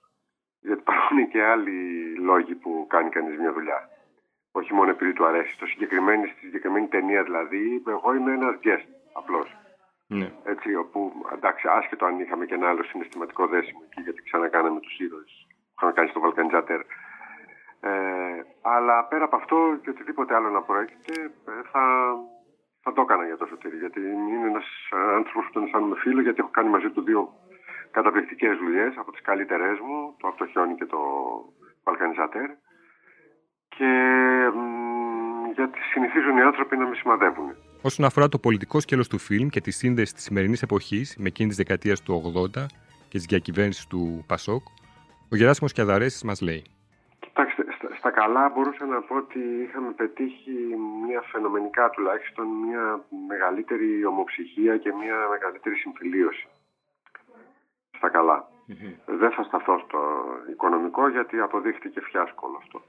Γιατί 0.60 0.82
υπάρχουν 0.82 1.18
και 1.32 1.44
άλλοι 1.44 1.80
λόγοι 2.16 2.56
που 2.56 2.86
κάνει 2.90 3.10
κανείς 3.10 3.38
μια 3.38 3.54
δουλειά. 3.54 3.90
Όχι 4.52 4.74
μόνο 4.74 4.90
επειδή 4.90 5.14
του 5.14 5.26
αρέσει. 5.26 5.54
Στο 5.54 5.66
συγκεκριμένη, 5.66 6.28
στη 6.28 6.40
συγκεκριμένη 6.40 6.88
ταινία 6.88 7.24
δηλαδή, 7.24 7.84
εγώ 7.88 8.14
είμαι 8.14 8.34
ένας 8.34 8.56
guest 8.64 8.88
απλώς. 9.14 9.58
Ναι. 10.08 10.32
Έτσι, 10.44 10.76
όπου 10.76 11.26
εντάξει, 11.34 11.68
άσχετο 11.68 12.06
αν 12.06 12.20
είχαμε 12.20 12.46
και 12.46 12.54
ένα 12.54 12.70
άλλο 12.70 12.84
συναισθηματικό 12.84 13.48
δέσιμο 13.48 13.80
εκεί, 13.86 14.02
γιατί 14.02 14.22
ξανακάναμε 14.22 14.80
τους 14.80 15.00
ήρωες 15.00 15.48
που 15.48 15.74
είχαμε 15.78 15.92
κάνει 15.92 16.10
στο 16.10 16.20
Βαλκαντζάτερ. 16.20 16.80
Ε, 17.82 18.44
αλλά 18.62 19.06
πέρα 19.06 19.24
από 19.24 19.36
αυτό 19.36 19.78
και 19.82 19.90
οτιδήποτε 19.90 20.36
άλλο 20.36 20.50
να 20.50 20.62
προέρχεται, 20.62 21.22
ε, 21.24 21.62
θα, 21.72 22.16
θα 22.84 22.94
το 22.94 23.02
έκανα 23.02 23.26
για 23.26 23.38
το 23.38 23.46
Σωτήρι. 23.46 23.78
Γιατί 23.78 24.00
είναι 24.00 24.48
ένας 24.54 24.68
άνθρωπος 25.20 25.46
που 25.46 25.54
τον 25.54 25.64
αισθάνομαι 25.64 25.96
φίλο, 26.04 26.22
γιατί 26.22 26.40
έχω 26.40 26.50
κάνει 26.58 26.70
μαζί 26.70 26.90
του 26.90 27.02
δύο 27.02 27.22
καταπληκτικές 27.92 28.58
δουλειές 28.58 28.94
από 28.98 29.12
τις 29.12 29.22
καλύτερές 29.22 29.78
μου, 29.80 30.16
το 30.20 30.28
από 30.28 30.38
το 30.38 30.46
χιόνι 30.46 30.76
και 30.76 30.86
το 30.86 31.00
Βαλκανιζατέρ 31.84 32.50
και 33.76 33.92
γιατί 35.56 35.80
συνηθίζουν 35.92 36.38
οι 36.38 36.42
άνθρωποι 36.42 36.78
να 36.78 36.88
με 36.88 36.96
σημαδεύουν. 36.96 37.56
Όσον 37.82 38.06
αφορά 38.06 38.30
το 38.30 38.40
πολιτικό 38.40 38.80
σκέλος 38.80 39.08
του 39.08 39.18
φιλμ 39.18 39.48
και 39.48 39.62
τη 39.62 39.72
σύνδεση 39.72 40.14
της 40.14 40.24
σημερινής 40.24 40.62
εποχής 40.62 41.16
με 41.20 41.28
εκείνη 41.28 41.48
της 41.48 41.58
δεκαετίας 41.58 42.02
του 42.02 42.34
80 42.56 42.66
και 43.08 43.18
της 43.18 43.26
διακυβέρνησης 43.26 43.88
του 43.88 44.24
Πασόκ, 44.28 44.64
ο 45.32 45.36
Γεράσιμος 45.36 45.74
Κιαδαρέσης 45.74 46.24
μας 46.24 46.42
λέει. 46.42 46.64
Κοιτάξτε, 48.00 48.10
στα, 48.10 48.10
στα 48.10 48.12
καλά 48.12 48.50
μπορούσα 48.50 48.86
να 48.86 49.02
πω 49.02 49.16
ότι 49.16 49.40
είχαμε 49.40 49.92
πετύχει 49.92 50.76
μια 51.06 51.22
φαινομενικά 51.22 51.90
τουλάχιστον 51.90 52.48
μια 52.48 53.06
μεγαλύτερη 53.28 54.06
ομοψυχία 54.06 54.78
και 54.78 54.94
μια 54.94 55.28
μεγαλύτερη 55.30 55.76
συμφιλίωση 55.76 56.48
στα 57.98 58.10
καλα 58.10 58.48
Δεν 59.06 59.32
θα 59.32 59.44
σταθώ 59.44 59.80
στο 59.86 60.00
οικονομικό 60.50 61.10
γιατί 61.10 61.40
αποδείχτηκε 61.40 62.02
φιάσκο 62.02 62.48
όλο 62.48 62.58
αυτό. 62.58 62.82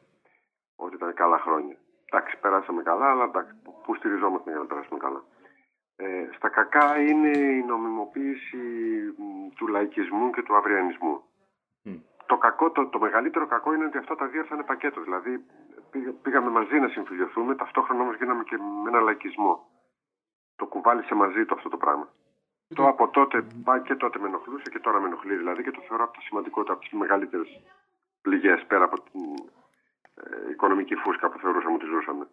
Ότι 0.77 0.95
ήταν 0.95 1.15
καλά 1.15 1.39
χρόνια. 1.39 1.77
Εντάξει, 2.13 2.37
περάσαμε 2.41 2.83
καλά, 2.83 3.11
αλλά 3.11 3.25
εντάξει, 3.25 3.55
πού 3.85 3.95
στηριζόμαστε 3.95 4.51
για 4.51 4.59
να 4.59 4.67
περάσουμε 4.67 4.99
καλά. 4.99 5.23
Ε, 5.97 6.29
στα 6.37 6.49
κακά 6.49 7.01
είναι 7.01 7.39
η 7.39 7.63
νομιμοποίηση 7.63 8.59
του 9.57 9.67
λαϊκισμού 9.67 10.31
και 10.31 10.43
του 10.43 10.57
αυριανισμού. 10.57 11.23
Το, 12.31 12.37
κακό, 12.37 12.71
το, 12.71 12.87
το 12.87 12.99
μεγαλύτερο 12.99 13.47
κακό 13.47 13.73
είναι 13.75 13.85
ότι 13.85 13.99
αυτά 13.99 14.15
τα 14.17 14.27
δύο 14.27 14.43
θα 14.45 14.55
είναι 14.55 14.65
πακέτο. 14.65 15.01
Δηλαδή 15.01 15.45
πήγαμε 16.23 16.51
μαζί 16.51 16.77
να 16.79 16.89
συμφιλειωθούμε, 16.89 17.55
ταυτόχρονα 17.55 18.03
όμως 18.03 18.17
γίναμε 18.17 18.43
και 18.43 18.57
με 18.83 18.89
ένα 18.91 19.01
λαϊκισμό. 19.01 19.55
Το 20.57 20.67
κουβάλισε 20.67 21.15
μαζί 21.15 21.45
του 21.45 21.55
αυτό 21.55 21.69
το 21.69 21.77
πράγμα. 21.77 22.09
Το 22.75 22.89
από 22.89 23.09
τότε, 23.09 23.47
και 23.85 23.95
τότε 23.95 24.19
με 24.19 24.27
ενοχλούσε 24.27 24.71
και 24.71 24.79
τώρα 24.79 25.01
με 25.01 25.07
ενοχλεί 25.07 25.35
δηλαδή 25.37 25.63
και 25.63 25.71
το 25.71 25.81
θεωρώ 25.89 26.05
από 26.05 26.13
τα 26.13 26.21
σημαντικότερα, 26.21 26.73
από 26.73 26.83
τις 26.83 26.93
μεγαλύτερες 26.93 27.49
πληγές 28.23 28.65
πέρα 28.67 28.85
από 28.85 28.97
την 29.01 29.21
ε, 30.15 30.51
οικονομική 30.51 30.95
φούσκα 30.95 31.31
που 31.31 31.39
θεωρούσαμε 31.39 31.75
ότι 31.75 31.87
ζούσαμε. 31.87 32.29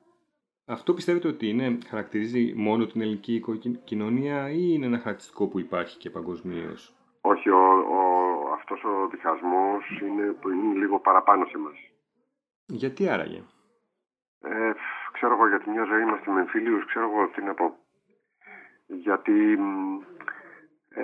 Αυτό 0.66 0.94
πιστεύετε 0.94 1.27
ότι 1.27 1.50
είναι, 1.50 1.77
χαρακτηρίζει 1.88 2.54
μόνο 2.56 2.86
την 2.86 3.01
ελληνική 3.01 3.44
κοινωνία 3.84 4.50
ή 4.50 4.66
είναι 4.74 4.86
ένα 4.86 4.98
χαρακτηριστικό 4.98 5.48
που 5.48 5.60
υπάρχει 5.60 5.98
και 5.98 6.10
παγκοσμίως; 6.10 6.94
Όχι, 7.22 7.50
ο, 7.50 7.63
ο, 8.00 8.26
αυτός 8.57 8.83
ο 8.83 9.07
διχασμός 9.07 9.83
είναι, 10.01 10.35
είναι 10.53 10.77
λίγο 10.81 10.99
παραπάνω 10.99 11.45
σε 11.45 11.57
εμάς. 11.57 11.77
Γιατί 12.65 13.09
άραγε; 13.09 13.41
Ε, 14.41 14.71
ξέρω 15.11 15.33
εγώ, 15.33 15.47
γιατί 15.47 15.69
μια 15.69 15.83
ζωή 15.83 16.01
είμαστε 16.01 16.31
με 16.31 16.39
εμφύλιους, 16.39 16.85
ξέρω 16.85 17.05
εγώ 17.09 17.27
τι 17.27 17.41
να 17.41 17.53
πω 17.53 17.77
γιατί 18.87 19.57
ε, 20.89 21.03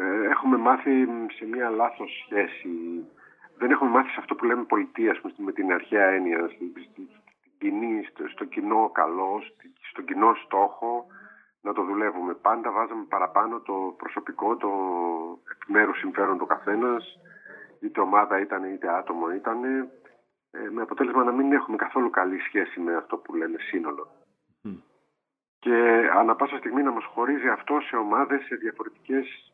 ε, 0.00 0.28
έχουμε 0.30 0.56
μάθει 0.56 1.06
σε 1.36 1.46
μια 1.46 1.70
λάθος 1.70 2.10
σχέση. 2.24 2.68
Δεν 3.58 3.70
έχουμε 3.70 3.90
μάθει 3.90 4.08
σε 4.08 4.16
αυτό 4.18 4.34
που 4.34 4.44
λέμε 4.44 4.62
πολιτεία, 4.64 5.20
με 5.36 5.52
την 5.52 5.72
αρχαία 5.72 6.06
έννοια, 6.06 6.48
στην, 6.48 7.08
κοινή, 7.58 8.04
στο, 8.04 8.28
στο 8.28 8.44
κοινό 8.44 8.90
καλό, 8.94 9.42
στον 9.90 10.04
κοινό 10.04 10.34
στόχο, 10.44 11.06
να 11.64 11.72
το 11.72 11.82
δουλεύουμε. 11.82 12.34
Πάντα 12.34 12.70
βάζαμε 12.70 13.04
παραπάνω 13.08 13.60
το 13.60 13.94
προσωπικό, 13.96 14.56
το 14.56 14.70
επιμέρους 15.52 15.98
συμφέρον 15.98 16.38
του 16.38 16.46
καθένας, 16.46 17.18
είτε 17.80 18.00
ομάδα 18.00 18.40
ήταν 18.40 18.64
είτε 18.64 18.88
άτομο 18.88 19.30
ήταν, 19.30 19.64
ε, 20.50 20.68
με 20.70 20.82
αποτέλεσμα 20.82 21.24
να 21.24 21.32
μην 21.32 21.52
έχουμε 21.52 21.76
καθόλου 21.76 22.10
καλή 22.10 22.38
σχέση 22.38 22.80
με 22.80 22.94
αυτό 22.96 23.16
που 23.16 23.34
λένε 23.34 23.58
σύνολο. 23.58 24.08
Και 25.58 26.10
ανά 26.14 26.36
πάσα 26.36 26.56
στιγμή 26.56 26.82
να 26.82 26.90
μας 26.90 27.04
χωρίζει 27.04 27.48
αυτό 27.48 27.80
σε 27.80 27.96
ομάδες, 27.96 28.44
σε 28.44 28.54
διαφορετικές 28.54 29.52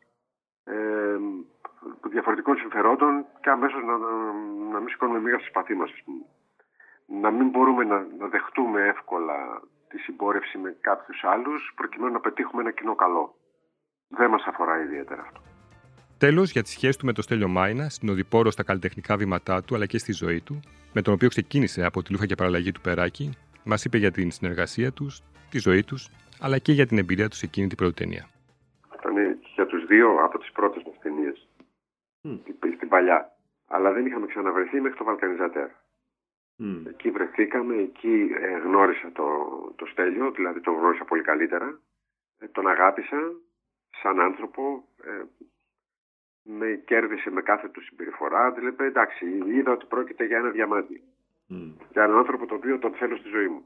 ε, 0.64 1.18
διαφορετικών 2.02 2.56
συμφερόντων 2.56 3.26
και 3.40 3.50
αμέσως 3.50 3.84
να, 3.84 3.96
να, 3.96 4.32
να 4.72 4.78
μην 4.78 4.88
σηκώνουμε 4.88 5.20
μίγα 5.20 5.38
στη 5.38 5.48
σπαθή 5.48 5.74
μας. 5.74 5.90
Να 7.06 7.30
μην 7.30 7.48
μπορούμε 7.48 7.84
να, 7.84 8.06
να 8.18 8.26
δεχτούμε 8.26 8.86
εύκολα 8.86 9.62
τη 9.90 9.98
συμπόρευση 9.98 10.58
με 10.58 10.76
κάποιους 10.80 11.24
άλλους 11.24 11.72
προκειμένου 11.76 12.12
να 12.12 12.20
πετύχουμε 12.20 12.62
ένα 12.62 12.70
κοινό 12.70 12.94
καλό. 12.94 13.34
Δεν 14.08 14.30
μας 14.30 14.44
αφορά 14.46 14.82
ιδιαίτερα 14.82 15.22
αυτό. 15.22 15.40
Τέλος, 16.18 16.50
για 16.52 16.62
τη 16.62 16.68
σχέση 16.68 16.98
του 16.98 17.06
με 17.06 17.12
το 17.12 17.22
Στέλιο 17.22 17.48
Μάινα, 17.48 17.88
συνοδοιπόρο 17.88 18.50
στα 18.50 18.62
καλλιτεχνικά 18.62 19.16
βήματά 19.16 19.62
του 19.62 19.74
αλλά 19.74 19.86
και 19.86 19.98
στη 19.98 20.12
ζωή 20.12 20.40
του, 20.40 20.60
με 20.92 21.02
τον 21.02 21.14
οποίο 21.14 21.28
ξεκίνησε 21.28 21.84
από 21.84 22.02
τη 22.02 22.12
λούφα 22.12 22.26
και 22.26 22.34
παραλλαγή 22.34 22.72
του 22.72 22.80
Περάκη, 22.80 23.36
μας 23.64 23.84
είπε 23.84 23.98
για 23.98 24.10
την 24.10 24.30
συνεργασία 24.30 24.92
τους, 24.92 25.22
τη 25.50 25.58
ζωή 25.58 25.84
τους, 25.84 26.08
αλλά 26.40 26.58
και 26.58 26.72
για 26.72 26.86
την 26.86 26.98
εμπειρία 26.98 27.28
τους 27.28 27.38
σε 27.38 27.46
εκείνη 27.46 27.66
την 27.66 27.76
πρώτη 27.76 27.94
ταινία. 27.94 28.28
Ήταν 28.98 29.14
για 29.54 29.66
τους 29.66 29.86
δύο 29.86 30.24
από 30.24 30.38
τις 30.38 30.52
πρώτες 30.52 30.82
μας 30.86 30.98
ταινίες. 31.02 31.48
Mm. 32.22 32.38
Στην 32.76 32.88
παλιά. 32.88 33.36
Αλλά 33.68 33.92
δεν 33.92 34.06
είχαμε 34.06 34.26
ξαναβρεθεί 34.26 34.80
μέχρι 34.80 34.98
το 34.98 35.04
Βαλκανιζατέρ. 35.04 35.68
Mm. 36.62 36.82
Εκεί 36.88 37.10
βρεθήκαμε, 37.10 37.74
εκεί 37.74 38.30
ε, 38.40 38.58
γνώρισα 38.58 39.12
το, 39.12 39.26
το 39.76 39.86
Στέλιο, 39.86 40.30
δηλαδή 40.30 40.60
τον 40.60 40.74
γνώρισα 40.74 41.04
πολύ 41.04 41.22
καλύτερα. 41.22 41.80
Ε, 42.38 42.46
τον 42.46 42.68
αγάπησα 42.68 43.32
σαν 44.02 44.20
άνθρωπο, 44.20 44.84
ε, 45.04 45.22
με 46.42 46.82
κέρδισε 46.84 47.30
με 47.30 47.42
κάθε 47.42 47.68
του 47.68 47.82
συμπεριφορά. 47.82 48.52
Δηλαδή, 48.52 48.84
εντάξει, 48.84 49.26
είδα 49.46 49.72
ότι 49.72 49.86
πρόκειται 49.86 50.24
για 50.24 50.38
ένα 50.38 50.50
διαμάντι. 50.50 51.02
Mm. 51.50 51.72
Για 51.92 52.04
έναν 52.04 52.16
άνθρωπο 52.16 52.46
τον 52.46 52.56
οποίο 52.56 52.78
τον 52.78 52.92
θέλω 52.92 53.16
στη 53.16 53.28
ζωή 53.28 53.48
μου. 53.48 53.64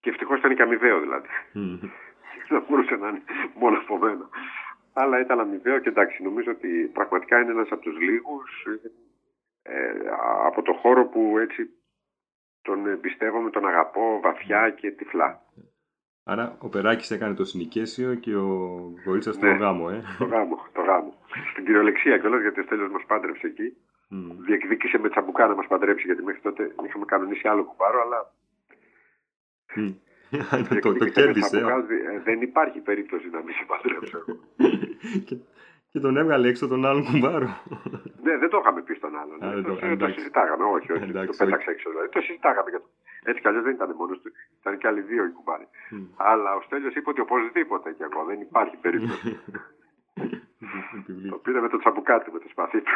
Και 0.00 0.10
ευτυχώς 0.10 0.38
ήταν 0.38 0.54
και 0.54 0.62
αμοιβαίο 0.62 1.00
δηλαδή. 1.00 1.28
Mm. 1.54 1.90
Δεν 2.48 2.64
μπορούσε 2.68 2.96
να 2.96 3.08
είναι 3.08 3.22
μόνο 3.54 3.78
από 3.78 3.98
μένα. 3.98 4.28
Αλλά 4.92 5.20
ήταν 5.20 5.40
αμοιβαίο 5.40 5.78
και 5.78 5.88
εντάξει, 5.88 6.22
νομίζω 6.22 6.50
ότι 6.50 6.90
πραγματικά 6.92 7.40
είναι 7.40 7.50
ένας 7.50 7.70
από 7.70 7.82
τους 7.82 7.98
λίγους 7.98 8.66
ε, 9.62 9.92
από 10.44 10.62
το 10.62 10.72
χώρο 10.72 11.06
που 11.06 11.38
έτσι 11.38 11.70
τον 12.62 12.86
εμπιστεύομαι, 12.86 13.50
τον 13.50 13.66
αγαπώ 13.66 14.20
βαθιά 14.22 14.70
και 14.70 14.90
τυφλά. 14.90 15.42
Άρα 16.24 16.56
ο 16.60 16.68
Περάκης 16.68 17.10
έκανε 17.10 17.34
το 17.34 17.44
συνοικέσιο 17.44 18.14
και 18.14 18.34
ο 18.36 18.48
Γορίτσα 19.04 19.32
ναι, 19.34 19.38
το 19.38 19.64
γάμο, 19.64 19.88
ε. 19.92 20.02
Το 20.18 20.24
γάμο, 20.24 20.56
το 20.72 20.80
γάμο. 20.80 21.14
Στην 21.50 21.64
κυριολεξία 21.64 22.18
κιόλας 22.18 22.40
γιατί 22.40 22.60
ο 22.60 22.62
Στέλιος 22.62 22.90
μας 22.90 23.04
πάντρεψε 23.06 23.46
εκεί. 23.46 23.76
Mm. 24.12 24.36
Διεκδίκησε 24.46 24.98
με 24.98 25.08
τσαμπουκά 25.08 25.46
να 25.46 25.54
μας 25.54 25.66
παντρέψει 25.66 26.06
γιατί 26.06 26.22
μέχρι 26.22 26.40
τότε 26.40 26.74
είχαμε 26.86 27.04
κανονίσει 27.04 27.48
άλλο 27.48 27.64
κουμπάρο, 27.64 28.00
αλλά. 28.00 28.32
Mm. 29.76 29.94
το, 30.82 30.94
το 30.94 31.08
κέρδισε. 31.08 31.58
Ε. 31.58 32.20
Δεν 32.24 32.40
υπάρχει 32.42 32.78
περίπτωση 32.80 33.28
να 33.30 33.42
μην 33.42 33.54
σε 33.54 33.64
παντρέψω. 33.66 34.24
Και 35.92 36.00
τον 36.00 36.16
έβγαλε 36.16 36.48
έξω 36.48 36.68
τον 36.68 36.84
άλλον 36.86 37.04
κουμπάρο. 37.04 37.50
Ναι, 38.22 38.36
δεν 38.38 38.48
το 38.48 38.58
είχαμε 38.62 38.82
πει 38.82 38.94
στον 38.94 39.12
άλλον. 39.20 39.36
Α, 39.44 39.62
το, 39.62 39.74
το, 39.74 39.96
το 39.96 40.08
συζητάγαμε, 40.08 40.64
όχι, 40.64 40.92
όχι. 40.92 41.12
το 41.12 41.34
πέταξε 41.38 41.70
έξω. 41.70 41.90
Δηλαδή. 41.90 42.08
Το 42.08 42.20
συζητάγαμε. 42.20 42.70
Έτσι 43.22 43.40
κι 43.40 43.48
αλλιώς 43.48 43.64
δεν 43.64 43.74
ήταν 43.74 43.94
μόνος 43.96 44.20
του. 44.20 44.30
Ήταν 44.60 44.78
και 44.78 44.86
άλλοι 44.86 45.00
δύο 45.00 45.24
οι 45.24 45.30
κουμπάροι. 45.30 45.66
Mm. 45.92 46.06
Αλλά 46.16 46.54
ο 46.54 46.60
Στέλιος 46.60 46.94
είπε 46.94 47.10
ότι 47.10 47.20
οπωσδήποτε 47.20 47.92
και 47.92 48.04
εγώ 48.10 48.24
δεν 48.24 48.40
υπάρχει 48.40 48.76
περίπτωση. 48.76 49.40
το 51.30 51.36
πήρε 51.36 51.60
με 51.60 51.68
το 51.68 51.78
τσαμπουκάτι, 51.78 52.30
με 52.32 52.38
το 52.38 52.48
σπαθί 52.48 52.80
του. 52.80 52.92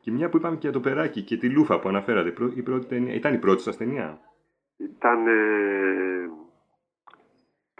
και 0.00 0.10
μια 0.10 0.28
που 0.28 0.36
είπαμε 0.36 0.54
και 0.54 0.66
για 0.68 0.72
το 0.72 0.80
περάκι 0.80 1.22
και 1.22 1.36
τη 1.36 1.48
λούφα 1.50 1.80
που 1.80 1.88
αναφέρατε. 1.88 2.28
Η 2.54 2.62
πρώτη 2.62 2.86
ταινία, 2.86 3.14
ήταν 3.14 3.34
η 3.34 3.38
πρώτη 3.38 3.62
σας 3.62 3.76
ταινία; 3.76 4.20
Ήταν. 4.76 5.26
Ε, 5.26 6.30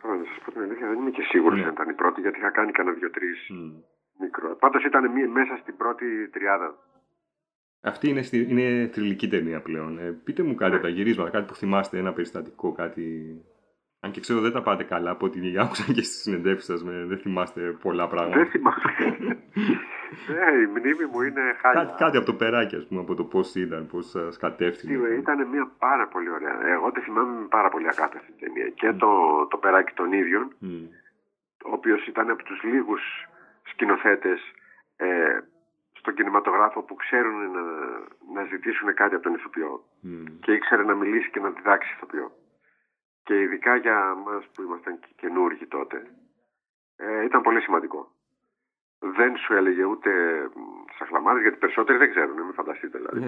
Τώρα 0.02 0.16
να 0.16 0.24
σας 0.24 0.38
πω 0.44 0.52
την 0.52 0.60
αλήθεια, 0.60 0.86
δεν 0.88 0.98
είμαι 0.98 1.10
και 1.10 1.22
σίγουρος 1.22 1.58
ναι. 1.58 1.64
αν 1.64 1.72
ήταν 1.72 1.88
η 1.88 1.94
πρώτη, 1.94 2.20
γιατί 2.20 2.38
είχα 2.38 2.50
κάνει 2.50 2.72
κανένα 2.72 2.96
δύο-τρει 2.96 3.28
mm. 3.52 3.82
μικρό. 4.20 4.56
Πάντως 4.56 4.84
ήταν 4.84 5.10
μέσα 5.30 5.56
στην 5.60 5.76
πρώτη 5.76 6.28
τριάδα. 6.28 6.78
Αυτή 7.80 8.08
είναι, 8.08 8.22
στη, 8.22 8.46
είναι 8.50 8.90
θρηλυκή 8.92 9.28
ταινία 9.28 9.60
πλέον. 9.62 9.98
Ε, 9.98 10.20
πείτε 10.24 10.42
μου 10.42 10.54
κάτι 10.54 10.70
ναι. 10.70 10.76
από 10.76 10.86
τα 10.86 10.92
γυρίσματα, 10.92 11.30
κάτι 11.30 11.46
που 11.46 11.54
θυμάστε, 11.54 11.98
ένα 11.98 12.12
περιστατικό, 12.12 12.72
κάτι 12.72 13.36
αν 14.04 14.10
και 14.10 14.20
ξέρω 14.20 14.40
δεν 14.40 14.52
τα 14.52 14.62
πάτε 14.62 14.84
καλά 14.84 15.10
από 15.10 15.26
ό,τι 15.26 15.58
άκουσα 15.62 15.92
και 15.92 16.02
στις 16.02 16.20
συνεντεύξεις 16.20 16.66
σας, 16.66 16.82
δεν 16.82 17.18
θυμάστε 17.18 17.60
πολλά 17.82 18.08
πράγματα. 18.08 18.36
Δεν 18.38 18.50
θυμάστε. 18.50 18.90
ναι, 20.28 20.60
η 20.64 20.66
μνήμη 20.66 21.04
μου 21.10 21.20
είναι 21.22 21.56
χάλια. 21.60 21.84
Κάτι, 21.84 21.96
κάτι 22.02 22.16
από 22.16 22.26
το 22.26 22.34
περάκι, 22.34 22.76
ας 22.76 22.86
πούμε, 22.86 23.00
από 23.00 23.14
το 23.14 23.24
πώς 23.24 23.54
ήταν, 23.54 23.86
πώς 23.86 24.06
σας 24.10 24.36
κατεύθυνε. 24.36 25.08
Ήταν 25.08 25.48
μια 25.48 25.70
πάρα 25.78 26.08
πολύ 26.08 26.30
ωραία. 26.30 26.66
Εγώ 26.66 26.92
τη 26.92 27.00
θυμάμαι 27.00 27.40
με 27.40 27.46
πάρα 27.46 27.68
πολύ 27.68 27.88
αγάπη 27.88 28.16
αυτή 28.16 28.32
την 28.32 28.40
ταινία. 28.40 28.68
Και 28.68 28.92
το, 28.92 29.10
το 29.46 29.56
περάκι 29.56 29.92
των 29.94 30.12
ίδιων, 30.12 30.54
mm. 30.62 30.88
ο 31.64 31.72
οποίος 31.72 32.06
ήταν 32.06 32.30
από 32.30 32.42
τους 32.42 32.62
λίγους 32.62 33.02
σκηνοθέτες 33.62 34.40
ε, 34.96 35.38
στον 35.92 36.14
κινηματογράφο 36.14 36.82
που 36.82 36.94
ξέρουν 36.94 37.50
να, 37.50 37.62
να 38.34 38.44
ζητήσουν 38.44 38.94
κάτι 38.94 39.14
από 39.14 39.24
τον 39.24 39.34
ηθοποιό. 39.34 39.84
Mm. 40.04 40.32
Και 40.40 40.52
ήξερε 40.52 40.82
να 40.82 40.94
μιλήσει 40.94 41.30
και 41.30 41.40
να 41.40 41.50
διδάξει 41.50 41.92
ηθοποιό 41.96 42.32
και 43.22 43.40
ειδικά 43.40 43.76
για 43.76 44.14
μας 44.14 44.44
που 44.52 44.62
ήμασταν 44.62 45.00
καινούργοι 45.16 45.66
τότε 45.66 46.06
ε, 46.96 47.24
ήταν 47.24 47.42
πολύ 47.42 47.60
σημαντικό. 47.60 48.12
Δεν 49.02 49.36
σου 49.36 49.54
έλεγε 49.54 49.84
ούτε 49.84 50.10
σαχλαμάρε, 50.98 51.40
γιατί 51.40 51.56
περισσότεροι 51.56 51.98
δεν 51.98 52.10
ξέρουν, 52.10 52.42
μην 52.42 52.52
φανταστείτε 52.52 52.98
δηλαδή. 52.98 53.20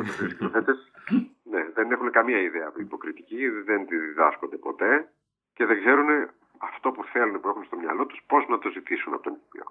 ναι, 1.52 1.68
δεν 1.74 1.90
έχουν 1.92 2.10
καμία 2.10 2.40
ιδέα 2.40 2.66
από 2.68 2.80
υποκριτική, 2.80 3.48
δεν 3.48 3.86
τη 3.86 3.96
διδάσκονται 3.96 4.56
ποτέ 4.56 5.08
και 5.54 5.66
δεν 5.66 5.78
ξέρουν 5.78 6.28
αυτό 6.58 6.90
που 6.90 7.04
θέλουν, 7.04 7.40
που 7.40 7.48
έχουν 7.48 7.64
στο 7.64 7.76
μυαλό 7.76 8.06
τους, 8.06 8.20
πώς 8.26 8.46
να 8.48 8.58
το 8.58 8.70
ζητήσουν 8.70 9.14
από 9.14 9.22
τον 9.22 9.32
ηθοποιό. 9.34 9.66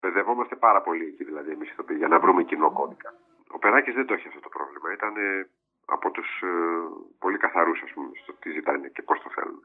Παιδευόμαστε 0.00 0.56
πάρα 0.56 0.80
πολύ 0.80 1.04
εκεί 1.04 1.24
δηλαδή 1.24 1.50
εμείς 1.50 1.74
για 1.96 2.08
να 2.08 2.18
βρούμε 2.18 2.42
κοινό 2.42 2.70
κώδικα. 2.72 3.14
Ο 3.48 3.58
Περάκης 3.58 3.94
δεν 3.94 4.06
το 4.06 4.14
έχει 4.14 4.28
αυτό 4.28 4.40
το 4.40 4.48
πρόβλημα. 4.48 4.92
Ήταν 4.92 5.14
από 5.86 6.10
τους 6.10 6.42
ε, 6.42 6.46
πολύ 7.18 7.38
καθαρούς 7.38 7.82
ας 7.82 7.92
πούμε 7.92 8.10
στο 8.22 8.32
τι 8.32 8.50
ζητάνε 8.50 8.88
και 8.88 9.02
πώς 9.02 9.22
το 9.22 9.30
θέλουν. 9.34 9.62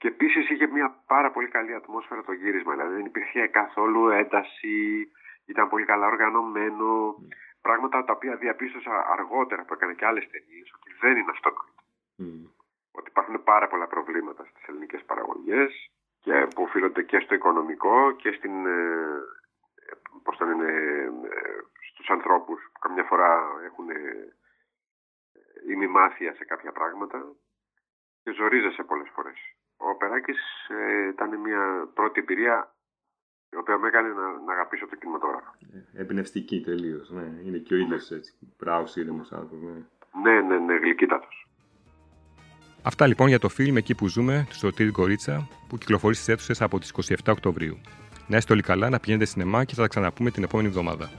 Και 0.00 0.08
επίσης 0.08 0.50
είχε 0.50 0.66
μια 0.66 1.02
πάρα 1.06 1.30
πολύ 1.30 1.48
καλή 1.48 1.74
ατμόσφαιρα 1.74 2.22
το 2.22 2.32
γύρισμα, 2.32 2.72
δηλαδή 2.72 2.94
δεν 2.94 3.04
υπήρχε 3.04 3.46
καθόλου 3.46 4.08
ένταση, 4.08 5.10
ήταν 5.46 5.68
πολύ 5.68 5.84
καλά 5.84 6.06
οργανωμένο, 6.06 7.08
mm. 7.08 7.22
πράγματα 7.60 8.04
τα 8.04 8.12
οποία 8.12 8.36
διαπίστωσα 8.36 9.06
αργότερα 9.16 9.64
που 9.64 9.74
έκανε 9.74 9.94
και 9.94 10.06
άλλες 10.06 10.28
ταινίες 10.30 10.72
ότι 10.76 10.96
δεν 11.00 11.16
είναι 11.16 11.30
αυτονόητο. 11.30 11.82
Mm. 12.18 12.44
Ότι 12.92 13.08
υπάρχουν 13.10 13.42
πάρα 13.44 13.68
πολλά 13.68 13.86
προβλήματα 13.86 14.44
στις 14.44 14.68
ελληνικές 14.68 15.04
παραγωγές 15.04 15.90
και 16.20 16.46
που 16.54 16.62
οφείλονται 16.62 17.02
και 17.02 17.18
στο 17.18 17.34
οικονομικό 17.34 18.12
και 18.12 18.32
στην, 18.32 18.66
ε, 18.66 19.22
πώς 20.22 20.36
το 20.36 20.44
λένε, 20.44 20.70
ε, 21.32 21.58
στους 21.92 22.08
ανθρώπους 22.08 22.60
που 22.72 22.78
καμιά 22.78 23.04
φορά 23.04 23.30
έχουν 23.64 23.86
ημιμάθεια 25.68 26.34
σε 26.34 26.44
κάποια 26.44 26.72
πράγματα 26.72 27.32
και 28.22 28.32
ζορίζεσαι 28.32 28.82
πολλές 28.82 29.08
φορές. 29.14 29.49
Ο 30.20 30.22
Περάκης 30.22 30.42
ε, 30.68 31.08
ήταν 31.08 31.40
μια 31.40 31.88
πρώτη 31.94 32.20
εμπειρία 32.20 32.74
η 33.52 33.56
οποία 33.56 33.78
με 33.78 33.88
έκανε 33.88 34.08
να, 34.08 34.26
να 34.46 34.52
αγαπήσω 34.52 34.86
το 34.86 34.96
κινηματογράφο. 34.96 35.52
Ε, 35.94 36.00
εμπνευστική 36.00 36.60
τελείως. 36.60 37.10
Ναι. 37.10 37.26
Είναι 37.44 37.58
και 37.58 37.74
ο 37.74 37.76
ίδιος 37.76 38.10
έτσι. 38.10 38.32
Μπράβο, 38.58 38.86
ήρεμος 38.94 39.32
άνθρωπος. 39.32 39.58
Ναι. 40.22 40.32
ναι, 40.32 40.40
ναι, 40.40 40.58
ναι, 40.58 40.74
γλυκύτατος. 40.74 41.48
Αυτά 42.82 43.06
λοιπόν 43.06 43.28
για 43.28 43.38
το 43.38 43.48
φιλμ 43.48 43.76
εκεί 43.76 43.94
που 43.94 44.08
ζούμε, 44.08 44.46
του 44.48 44.56
Σωτήρη 44.56 44.90
Κορίτσα, 44.90 45.48
που 45.68 45.78
κυκλοφορεί 45.78 46.14
στις 46.14 46.28
αίθουσες 46.28 46.62
από 46.62 46.78
τις 46.78 46.92
27 47.08 47.14
Οκτωβρίου. 47.28 47.80
Να 48.26 48.36
είστε 48.36 48.52
όλοι 48.52 48.62
καλά, 48.62 48.88
να 48.88 49.00
πηγαίνετε 49.00 49.24
σινεμά 49.24 49.64
και 49.64 49.74
θα 49.74 49.82
τα 49.82 49.88
ξαναπούμε 49.88 50.30
την 50.30 50.42
επόμενη 50.42 50.68
εβδομάδα. 50.68 51.10